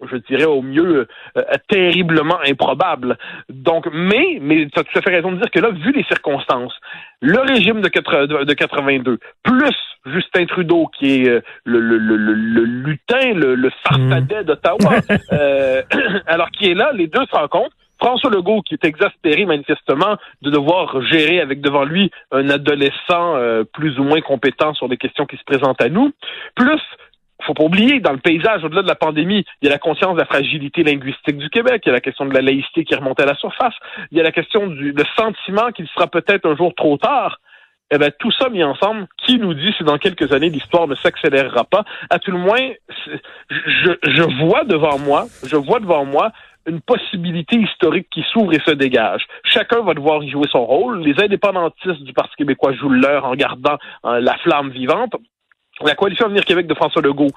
je 0.09 0.17
dirais 0.17 0.45
au 0.45 0.61
mieux 0.61 1.07
euh, 1.37 1.43
terriblement 1.67 2.39
improbable. 2.45 3.17
Donc, 3.49 3.87
mais, 3.93 4.39
mais 4.41 4.67
tu 4.67 4.79
as 4.79 4.83
tout 4.83 4.97
à 4.97 5.01
fait 5.01 5.11
raison 5.11 5.31
de 5.31 5.37
dire 5.37 5.51
que 5.51 5.59
là, 5.59 5.69
vu 5.69 5.91
les 5.91 6.03
circonstances, 6.05 6.73
le 7.21 7.39
régime 7.39 7.81
de, 7.81 8.43
de 8.43 8.53
82, 8.53 9.19
plus 9.43 9.75
Justin 10.05 10.45
Trudeau, 10.45 10.87
qui 10.97 11.21
est 11.21 11.29
euh, 11.29 11.41
le, 11.65 11.79
le, 11.79 11.97
le, 11.97 12.15
le, 12.17 12.63
lutin, 12.63 13.33
le, 13.33 13.55
le 13.55 13.71
farfadet 13.83 14.43
d'Ottawa, 14.43 14.95
euh, 15.33 15.81
alors 16.27 16.49
qui 16.51 16.71
est 16.71 16.73
là, 16.73 16.91
les 16.93 17.07
deux 17.07 17.25
se 17.25 17.35
rencontrent. 17.35 17.75
François 18.01 18.31
Legault, 18.31 18.61
qui 18.61 18.73
est 18.73 18.85
exaspéré 18.85 19.45
manifestement 19.45 20.17
de 20.41 20.49
devoir 20.49 21.01
gérer 21.03 21.39
avec 21.39 21.61
devant 21.61 21.83
lui 21.83 22.11
un 22.31 22.49
adolescent 22.49 23.35
euh, 23.35 23.63
plus 23.63 23.99
ou 23.99 24.03
moins 24.03 24.21
compétent 24.21 24.73
sur 24.73 24.89
des 24.89 24.97
questions 24.97 25.25
qui 25.25 25.37
se 25.37 25.43
présentent 25.43 25.81
à 25.81 25.89
nous, 25.89 26.11
plus 26.55 26.81
faut 27.45 27.53
pas 27.53 27.63
oublier, 27.63 27.99
dans 27.99 28.11
le 28.11 28.19
paysage, 28.19 28.63
au-delà 28.63 28.83
de 28.83 28.87
la 28.87 28.95
pandémie, 28.95 29.45
il 29.61 29.65
y 29.65 29.67
a 29.67 29.71
la 29.71 29.79
conscience 29.79 30.13
de 30.13 30.19
la 30.19 30.25
fragilité 30.25 30.83
linguistique 30.83 31.37
du 31.37 31.49
Québec, 31.49 31.81
il 31.85 31.89
y 31.89 31.91
a 31.91 31.93
la 31.93 32.01
question 32.01 32.25
de 32.25 32.33
la 32.33 32.41
laïcité 32.41 32.83
qui 32.83 32.95
remonte 32.95 33.19
à 33.19 33.25
la 33.25 33.35
surface, 33.35 33.73
il 34.11 34.17
y 34.17 34.21
a 34.21 34.23
la 34.23 34.31
question 34.31 34.67
du 34.67 34.91
le 34.91 35.03
sentiment 35.15 35.71
qu'il 35.71 35.87
sera 35.87 36.07
peut-être 36.07 36.47
un 36.47 36.55
jour 36.55 36.73
trop 36.75 36.97
tard. 36.97 37.39
Eh 37.93 37.97
bien, 37.97 38.09
tout 38.19 38.31
ça 38.31 38.47
mis 38.47 38.63
ensemble, 38.63 39.05
qui 39.25 39.37
nous 39.37 39.53
dit 39.53 39.73
si 39.77 39.83
dans 39.83 39.97
quelques 39.97 40.31
années 40.31 40.49
l'histoire 40.49 40.87
ne 40.87 40.95
s'accélérera 40.95 41.65
pas? 41.65 41.83
À 42.09 42.19
tout 42.19 42.31
le 42.31 42.37
moins, 42.37 42.69
je 42.87 44.41
vois 44.41 44.63
devant 44.63 44.97
moi, 44.97 45.25
je 45.43 45.57
vois 45.57 45.79
devant 45.79 46.05
moi 46.05 46.31
une 46.67 46.81
possibilité 46.81 47.57
historique 47.57 48.07
qui 48.11 48.23
s'ouvre 48.31 48.53
et 48.53 48.61
se 48.65 48.71
dégage. 48.71 49.25
Chacun 49.43 49.81
va 49.81 49.93
devoir 49.93 50.23
y 50.23 50.29
jouer 50.29 50.47
son 50.51 50.65
rôle. 50.65 51.01
Les 51.01 51.21
indépendantistes 51.23 52.03
du 52.03 52.13
Parti 52.13 52.35
québécois 52.37 52.73
jouent 52.73 52.89
leur 52.89 53.25
en 53.25 53.35
gardant 53.35 53.77
euh, 54.05 54.19
la 54.19 54.37
flamme 54.37 54.69
vivante 54.69 55.15
la 55.83 55.95
coalition 55.95 56.25
Avenir 56.25 56.45
Québec 56.45 56.67
de 56.67 56.73
François 56.73 57.01
Legault 57.01 57.31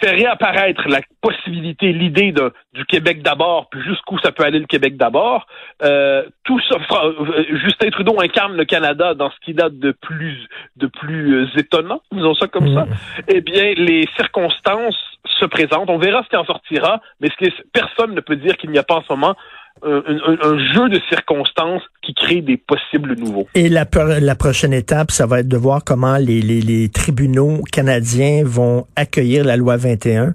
fait 0.00 0.12
réapparaître 0.12 0.88
la 0.88 1.00
possibilité, 1.20 1.92
l'idée 1.92 2.32
du 2.32 2.84
Québec 2.86 3.22
d'abord, 3.22 3.68
puis 3.70 3.82
jusqu'où 3.82 4.18
ça 4.20 4.32
peut 4.32 4.44
aller 4.44 4.58
le 4.58 4.66
Québec 4.66 4.96
d'abord. 4.96 5.46
Euh, 5.82 6.24
tout 6.44 6.60
ça, 6.68 6.76
euh, 7.02 7.44
Justin 7.64 7.90
Trudeau 7.90 8.18
incarne 8.20 8.56
le 8.56 8.64
Canada 8.64 9.14
dans 9.14 9.30
ce 9.30 9.36
qui 9.44 9.52
date 9.52 9.78
de 9.78 9.92
plus 9.92 10.48
de 10.76 10.86
plus 10.86 11.42
euh, 11.42 11.58
étonnant, 11.58 12.00
disons 12.12 12.34
ça 12.34 12.46
comme 12.46 12.72
ça. 12.72 12.86
Eh 13.28 13.40
bien, 13.42 13.74
les 13.76 14.08
circonstances 14.16 15.09
se 15.40 15.46
présentent. 15.46 15.90
On 15.90 15.98
verra 15.98 16.22
ce 16.22 16.28
qui 16.28 16.36
en 16.36 16.44
sortira, 16.44 17.00
mais 17.20 17.28
ce 17.38 17.50
personne 17.72 18.14
ne 18.14 18.20
peut 18.20 18.36
dire 18.36 18.56
qu'il 18.56 18.70
n'y 18.70 18.78
a 18.78 18.82
pas 18.82 18.96
en 18.96 19.02
ce 19.02 19.12
moment 19.12 19.34
un, 19.82 20.72
jeu 20.74 20.88
de 20.88 21.00
circonstances 21.08 21.82
qui 22.02 22.12
crée 22.14 22.42
des 22.42 22.56
possibles 22.56 23.14
nouveaux. 23.16 23.48
Et 23.54 23.68
la, 23.68 23.86
la 24.20 24.34
prochaine 24.34 24.72
étape, 24.72 25.10
ça 25.10 25.26
va 25.26 25.40
être 25.40 25.48
de 25.48 25.56
voir 25.56 25.84
comment 25.84 26.16
les, 26.16 26.42
les, 26.42 26.60
les 26.60 26.88
tribunaux 26.90 27.62
canadiens 27.72 28.42
vont 28.44 28.86
accueillir 28.96 29.44
la 29.44 29.56
loi 29.56 29.76
21 29.76 30.34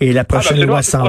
et 0.00 0.12
la 0.12 0.20
ah, 0.20 0.24
ben, 0.24 0.38
prochaine 0.40 0.64
loi 0.66 0.82
100. 0.82 1.04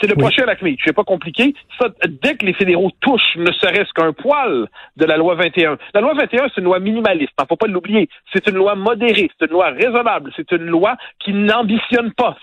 C'est 0.00 0.08
le 0.08 0.14
prochain 0.14 0.46
lac 0.46 0.58
C'est 0.84 0.94
pas 0.94 1.04
compliqué. 1.04 1.54
Ça, 1.78 1.88
dès 2.22 2.34
que 2.36 2.46
les 2.46 2.54
fédéraux 2.54 2.90
touchent 3.00 3.36
ne 3.36 3.52
serait-ce 3.52 3.92
qu'un 3.92 4.12
poil 4.12 4.66
de 4.96 5.04
la 5.04 5.16
loi 5.16 5.34
21. 5.34 5.76
La 5.94 6.00
loi 6.00 6.14
21, 6.14 6.46
c'est 6.48 6.60
une 6.60 6.64
loi 6.64 6.80
minimaliste. 6.80 7.32
Il 7.38 7.42
hein, 7.42 7.46
faut 7.48 7.56
pas 7.56 7.66
l'oublier. 7.66 8.08
C'est 8.32 8.46
une 8.48 8.56
loi 8.56 8.74
modérée. 8.74 9.30
C'est 9.38 9.46
une 9.46 9.52
loi 9.52 9.70
raisonnable. 9.70 10.32
C'est 10.36 10.50
une 10.52 10.66
loi 10.66 10.96
qui 11.18 11.34
n'ambitionne 11.34 12.12
pas. 12.12 12.36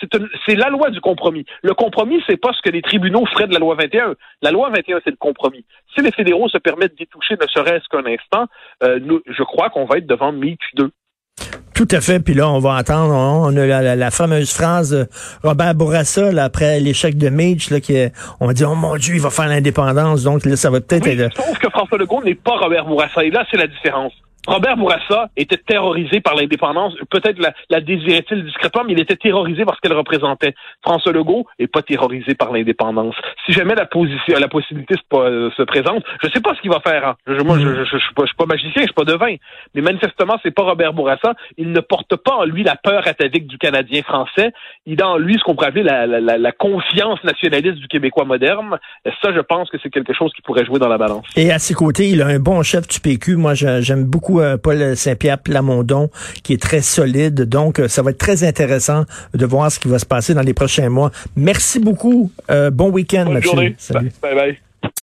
C'est 0.46 0.56
la 0.56 0.70
loi 0.70 0.92
du 0.92 1.02
compromis. 1.02 1.46
Le 1.64 1.74
compromis, 1.74 2.22
c'est 2.28 2.38
pas 2.38 2.54
ce 2.54 2.62
que 2.62 2.70
les 2.70 2.82
tribunaux 2.82 3.26
feraient 3.26 3.48
de 3.48 3.54
la 3.54 3.60
loi 3.60 3.76
21. 3.76 4.14
La 4.44 4.52
loi 4.52 4.70
21, 4.70 5.00
c'est 5.04 5.12
le 5.12 5.18
compromis. 5.18 5.66
Si 5.96 6.02
les 6.02 6.12
fédéraux 6.12 6.50
se 6.50 6.60
permettent 6.60 6.96
d'y 6.96 7.08
toucher 7.08 7.36
ne 7.42 7.48
serait-ce 7.48 7.88
qu'un 7.90 8.06
instant, 8.06 8.46
euh, 8.84 9.00
nous, 9.02 9.22
je 9.26 9.44
crois 9.44 9.70
qu'on 9.70 9.86
va 9.86 9.98
être 9.98 10.08
devant 10.08 10.32
MeToo 10.32 10.58
2. 10.76 10.92
Tout 11.78 11.88
à 11.92 12.02
fait. 12.02 12.20
Puis 12.20 12.34
là, 12.34 12.50
on 12.50 12.58
va 12.58 12.72
entendre, 12.72 13.14
on 13.14 13.56
a 13.56 13.96
la, 13.96 14.10
fameuse 14.10 14.52
phrase 14.52 14.90
de 14.90 15.08
Robert 15.44 15.76
Bourassa, 15.76 16.32
là, 16.32 16.46
après 16.46 16.80
l'échec 16.80 17.20
de 17.20 17.30
Mitch, 17.30 17.70
là, 17.70 17.80
qui 17.80 17.94
est, 17.94 18.12
on 18.40 18.52
dire, 18.52 18.72
oh 18.72 18.76
mon 18.76 18.96
Dieu, 18.96 19.14
il 19.14 19.22
va 19.22 19.30
faire 19.30 19.48
l'indépendance. 19.48 20.24
Donc 20.24 20.44
là, 20.44 20.56
ça 20.56 20.72
va 20.72 20.82
peut-être 20.82 21.06
oui, 21.06 21.22
être... 21.22 21.38
Sauf 21.38 21.60
que 21.60 21.70
François 21.70 22.00
Legault 22.00 22.24
n'est 22.24 22.34
pas 22.34 22.58
Robert 22.58 22.86
Bourassa. 22.86 23.24
Et 23.24 23.30
là, 23.30 23.46
c'est 23.52 23.58
la 23.58 23.68
différence. 23.68 24.12
Robert 24.48 24.78
Bourassa 24.78 25.30
était 25.36 25.58
terrorisé 25.58 26.22
par 26.22 26.34
l'indépendance. 26.36 26.94
Peut-être 27.10 27.38
la, 27.70 27.82
désirait-il 27.82 28.46
discrètement, 28.46 28.84
mais 28.86 28.94
il 28.94 29.00
était 29.00 29.18
terrorisé 29.18 29.66
par 29.66 29.76
ce 29.76 29.82
qu'elle 29.82 29.98
représentait. 29.98 30.56
François 30.82 31.12
Legault 31.12 31.46
est 31.60 31.68
pas 31.68 31.82
terrorisé 31.82 32.34
par 32.34 32.54
l'indépendance. 32.54 33.16
Si 33.46 33.52
jamais 33.52 33.76
la 33.76 33.86
position, 33.86 34.38
la 34.40 34.48
possibilité 34.48 34.96
se, 34.96 35.52
se 35.56 35.64
présente, 35.64 36.04
je 36.24 36.30
sais 36.30 36.40
pas 36.40 36.56
ce 36.56 36.62
qu'il 36.62 36.72
va 36.72 36.80
faire. 36.80 37.06
Hein. 37.06 37.16
Je, 37.28 37.44
moi, 37.44 37.58
je, 37.60 37.98
suis 37.98 38.36
pas, 38.38 38.46
magicien, 38.46 38.72
je 38.78 38.84
suis 38.84 38.94
pas 38.94 39.04
devin. 39.04 39.36
Mais 39.76 39.82
manifestement, 39.82 40.38
c'est 40.42 40.52
pas 40.52 40.64
Robert 40.64 40.94
Bourassa. 40.94 41.34
Il 41.58 41.72
ne 41.74 41.82
porte 41.82 42.16
pas 42.16 42.36
en 42.36 42.46
lui 42.46 42.64
la 42.64 42.78
peur 42.78 43.06
atavique 43.06 43.48
du 43.48 43.58
Canadien 43.58 44.02
français. 44.04 44.54
Il 44.86 45.02
a 45.02 45.10
en 45.10 45.18
lui 45.18 45.36
ce 45.38 45.44
qu'on 45.44 45.56
pourrait 45.56 45.68
appeler 45.68 45.84
la, 45.84 46.08
la, 46.08 46.38
la, 46.38 46.52
confiance 46.54 47.22
nationaliste 47.26 47.80
du 47.80 47.88
Québécois 47.90 48.24
moderne. 48.24 48.78
Ça, 49.22 49.34
je 49.34 49.42
pense 49.42 49.70
que 49.70 49.78
c'est 49.84 49.90
quelque 49.90 50.14
chose 50.14 50.32
qui 50.34 50.42
pourrait 50.42 50.66
jouer 50.66 50.80
dans 50.80 50.88
la 50.88 50.98
balance. 50.98 51.26
Et 51.36 51.52
à 51.52 51.60
ses 51.60 51.74
côtés, 51.74 52.10
il 52.10 52.22
a 52.22 52.28
un 52.28 52.40
bon 52.40 52.64
chef 52.64 52.88
du 52.88 53.02
PQ. 53.02 53.36
Moi, 53.36 53.54
j'aime 53.54 54.06
beaucoup 54.06 54.37
euh, 54.40 54.58
Paul 54.58 54.96
Saint-Pierre 54.96 55.40
Plamondon, 55.40 56.10
qui 56.44 56.54
est 56.54 56.62
très 56.62 56.82
solide. 56.82 57.44
Donc, 57.44 57.80
euh, 57.80 57.88
ça 57.88 58.02
va 58.02 58.12
être 58.12 58.18
très 58.18 58.44
intéressant 58.44 59.06
de 59.34 59.46
voir 59.46 59.72
ce 59.72 59.80
qui 59.80 59.88
va 59.88 60.00
se 60.00 60.06
passer 60.06 60.34
dans 60.34 60.42
les 60.42 60.54
prochains 60.54 60.90
mois. 60.90 61.12
Merci 61.36 61.80
beaucoup. 61.80 62.32
Euh, 62.50 62.70
bon 62.70 62.90
week-end, 62.90 63.26
Bonne 63.26 63.42
Journée. 63.42 63.76
Salut. 63.78 64.12
bye. 64.22 64.36
bye. 64.36 64.58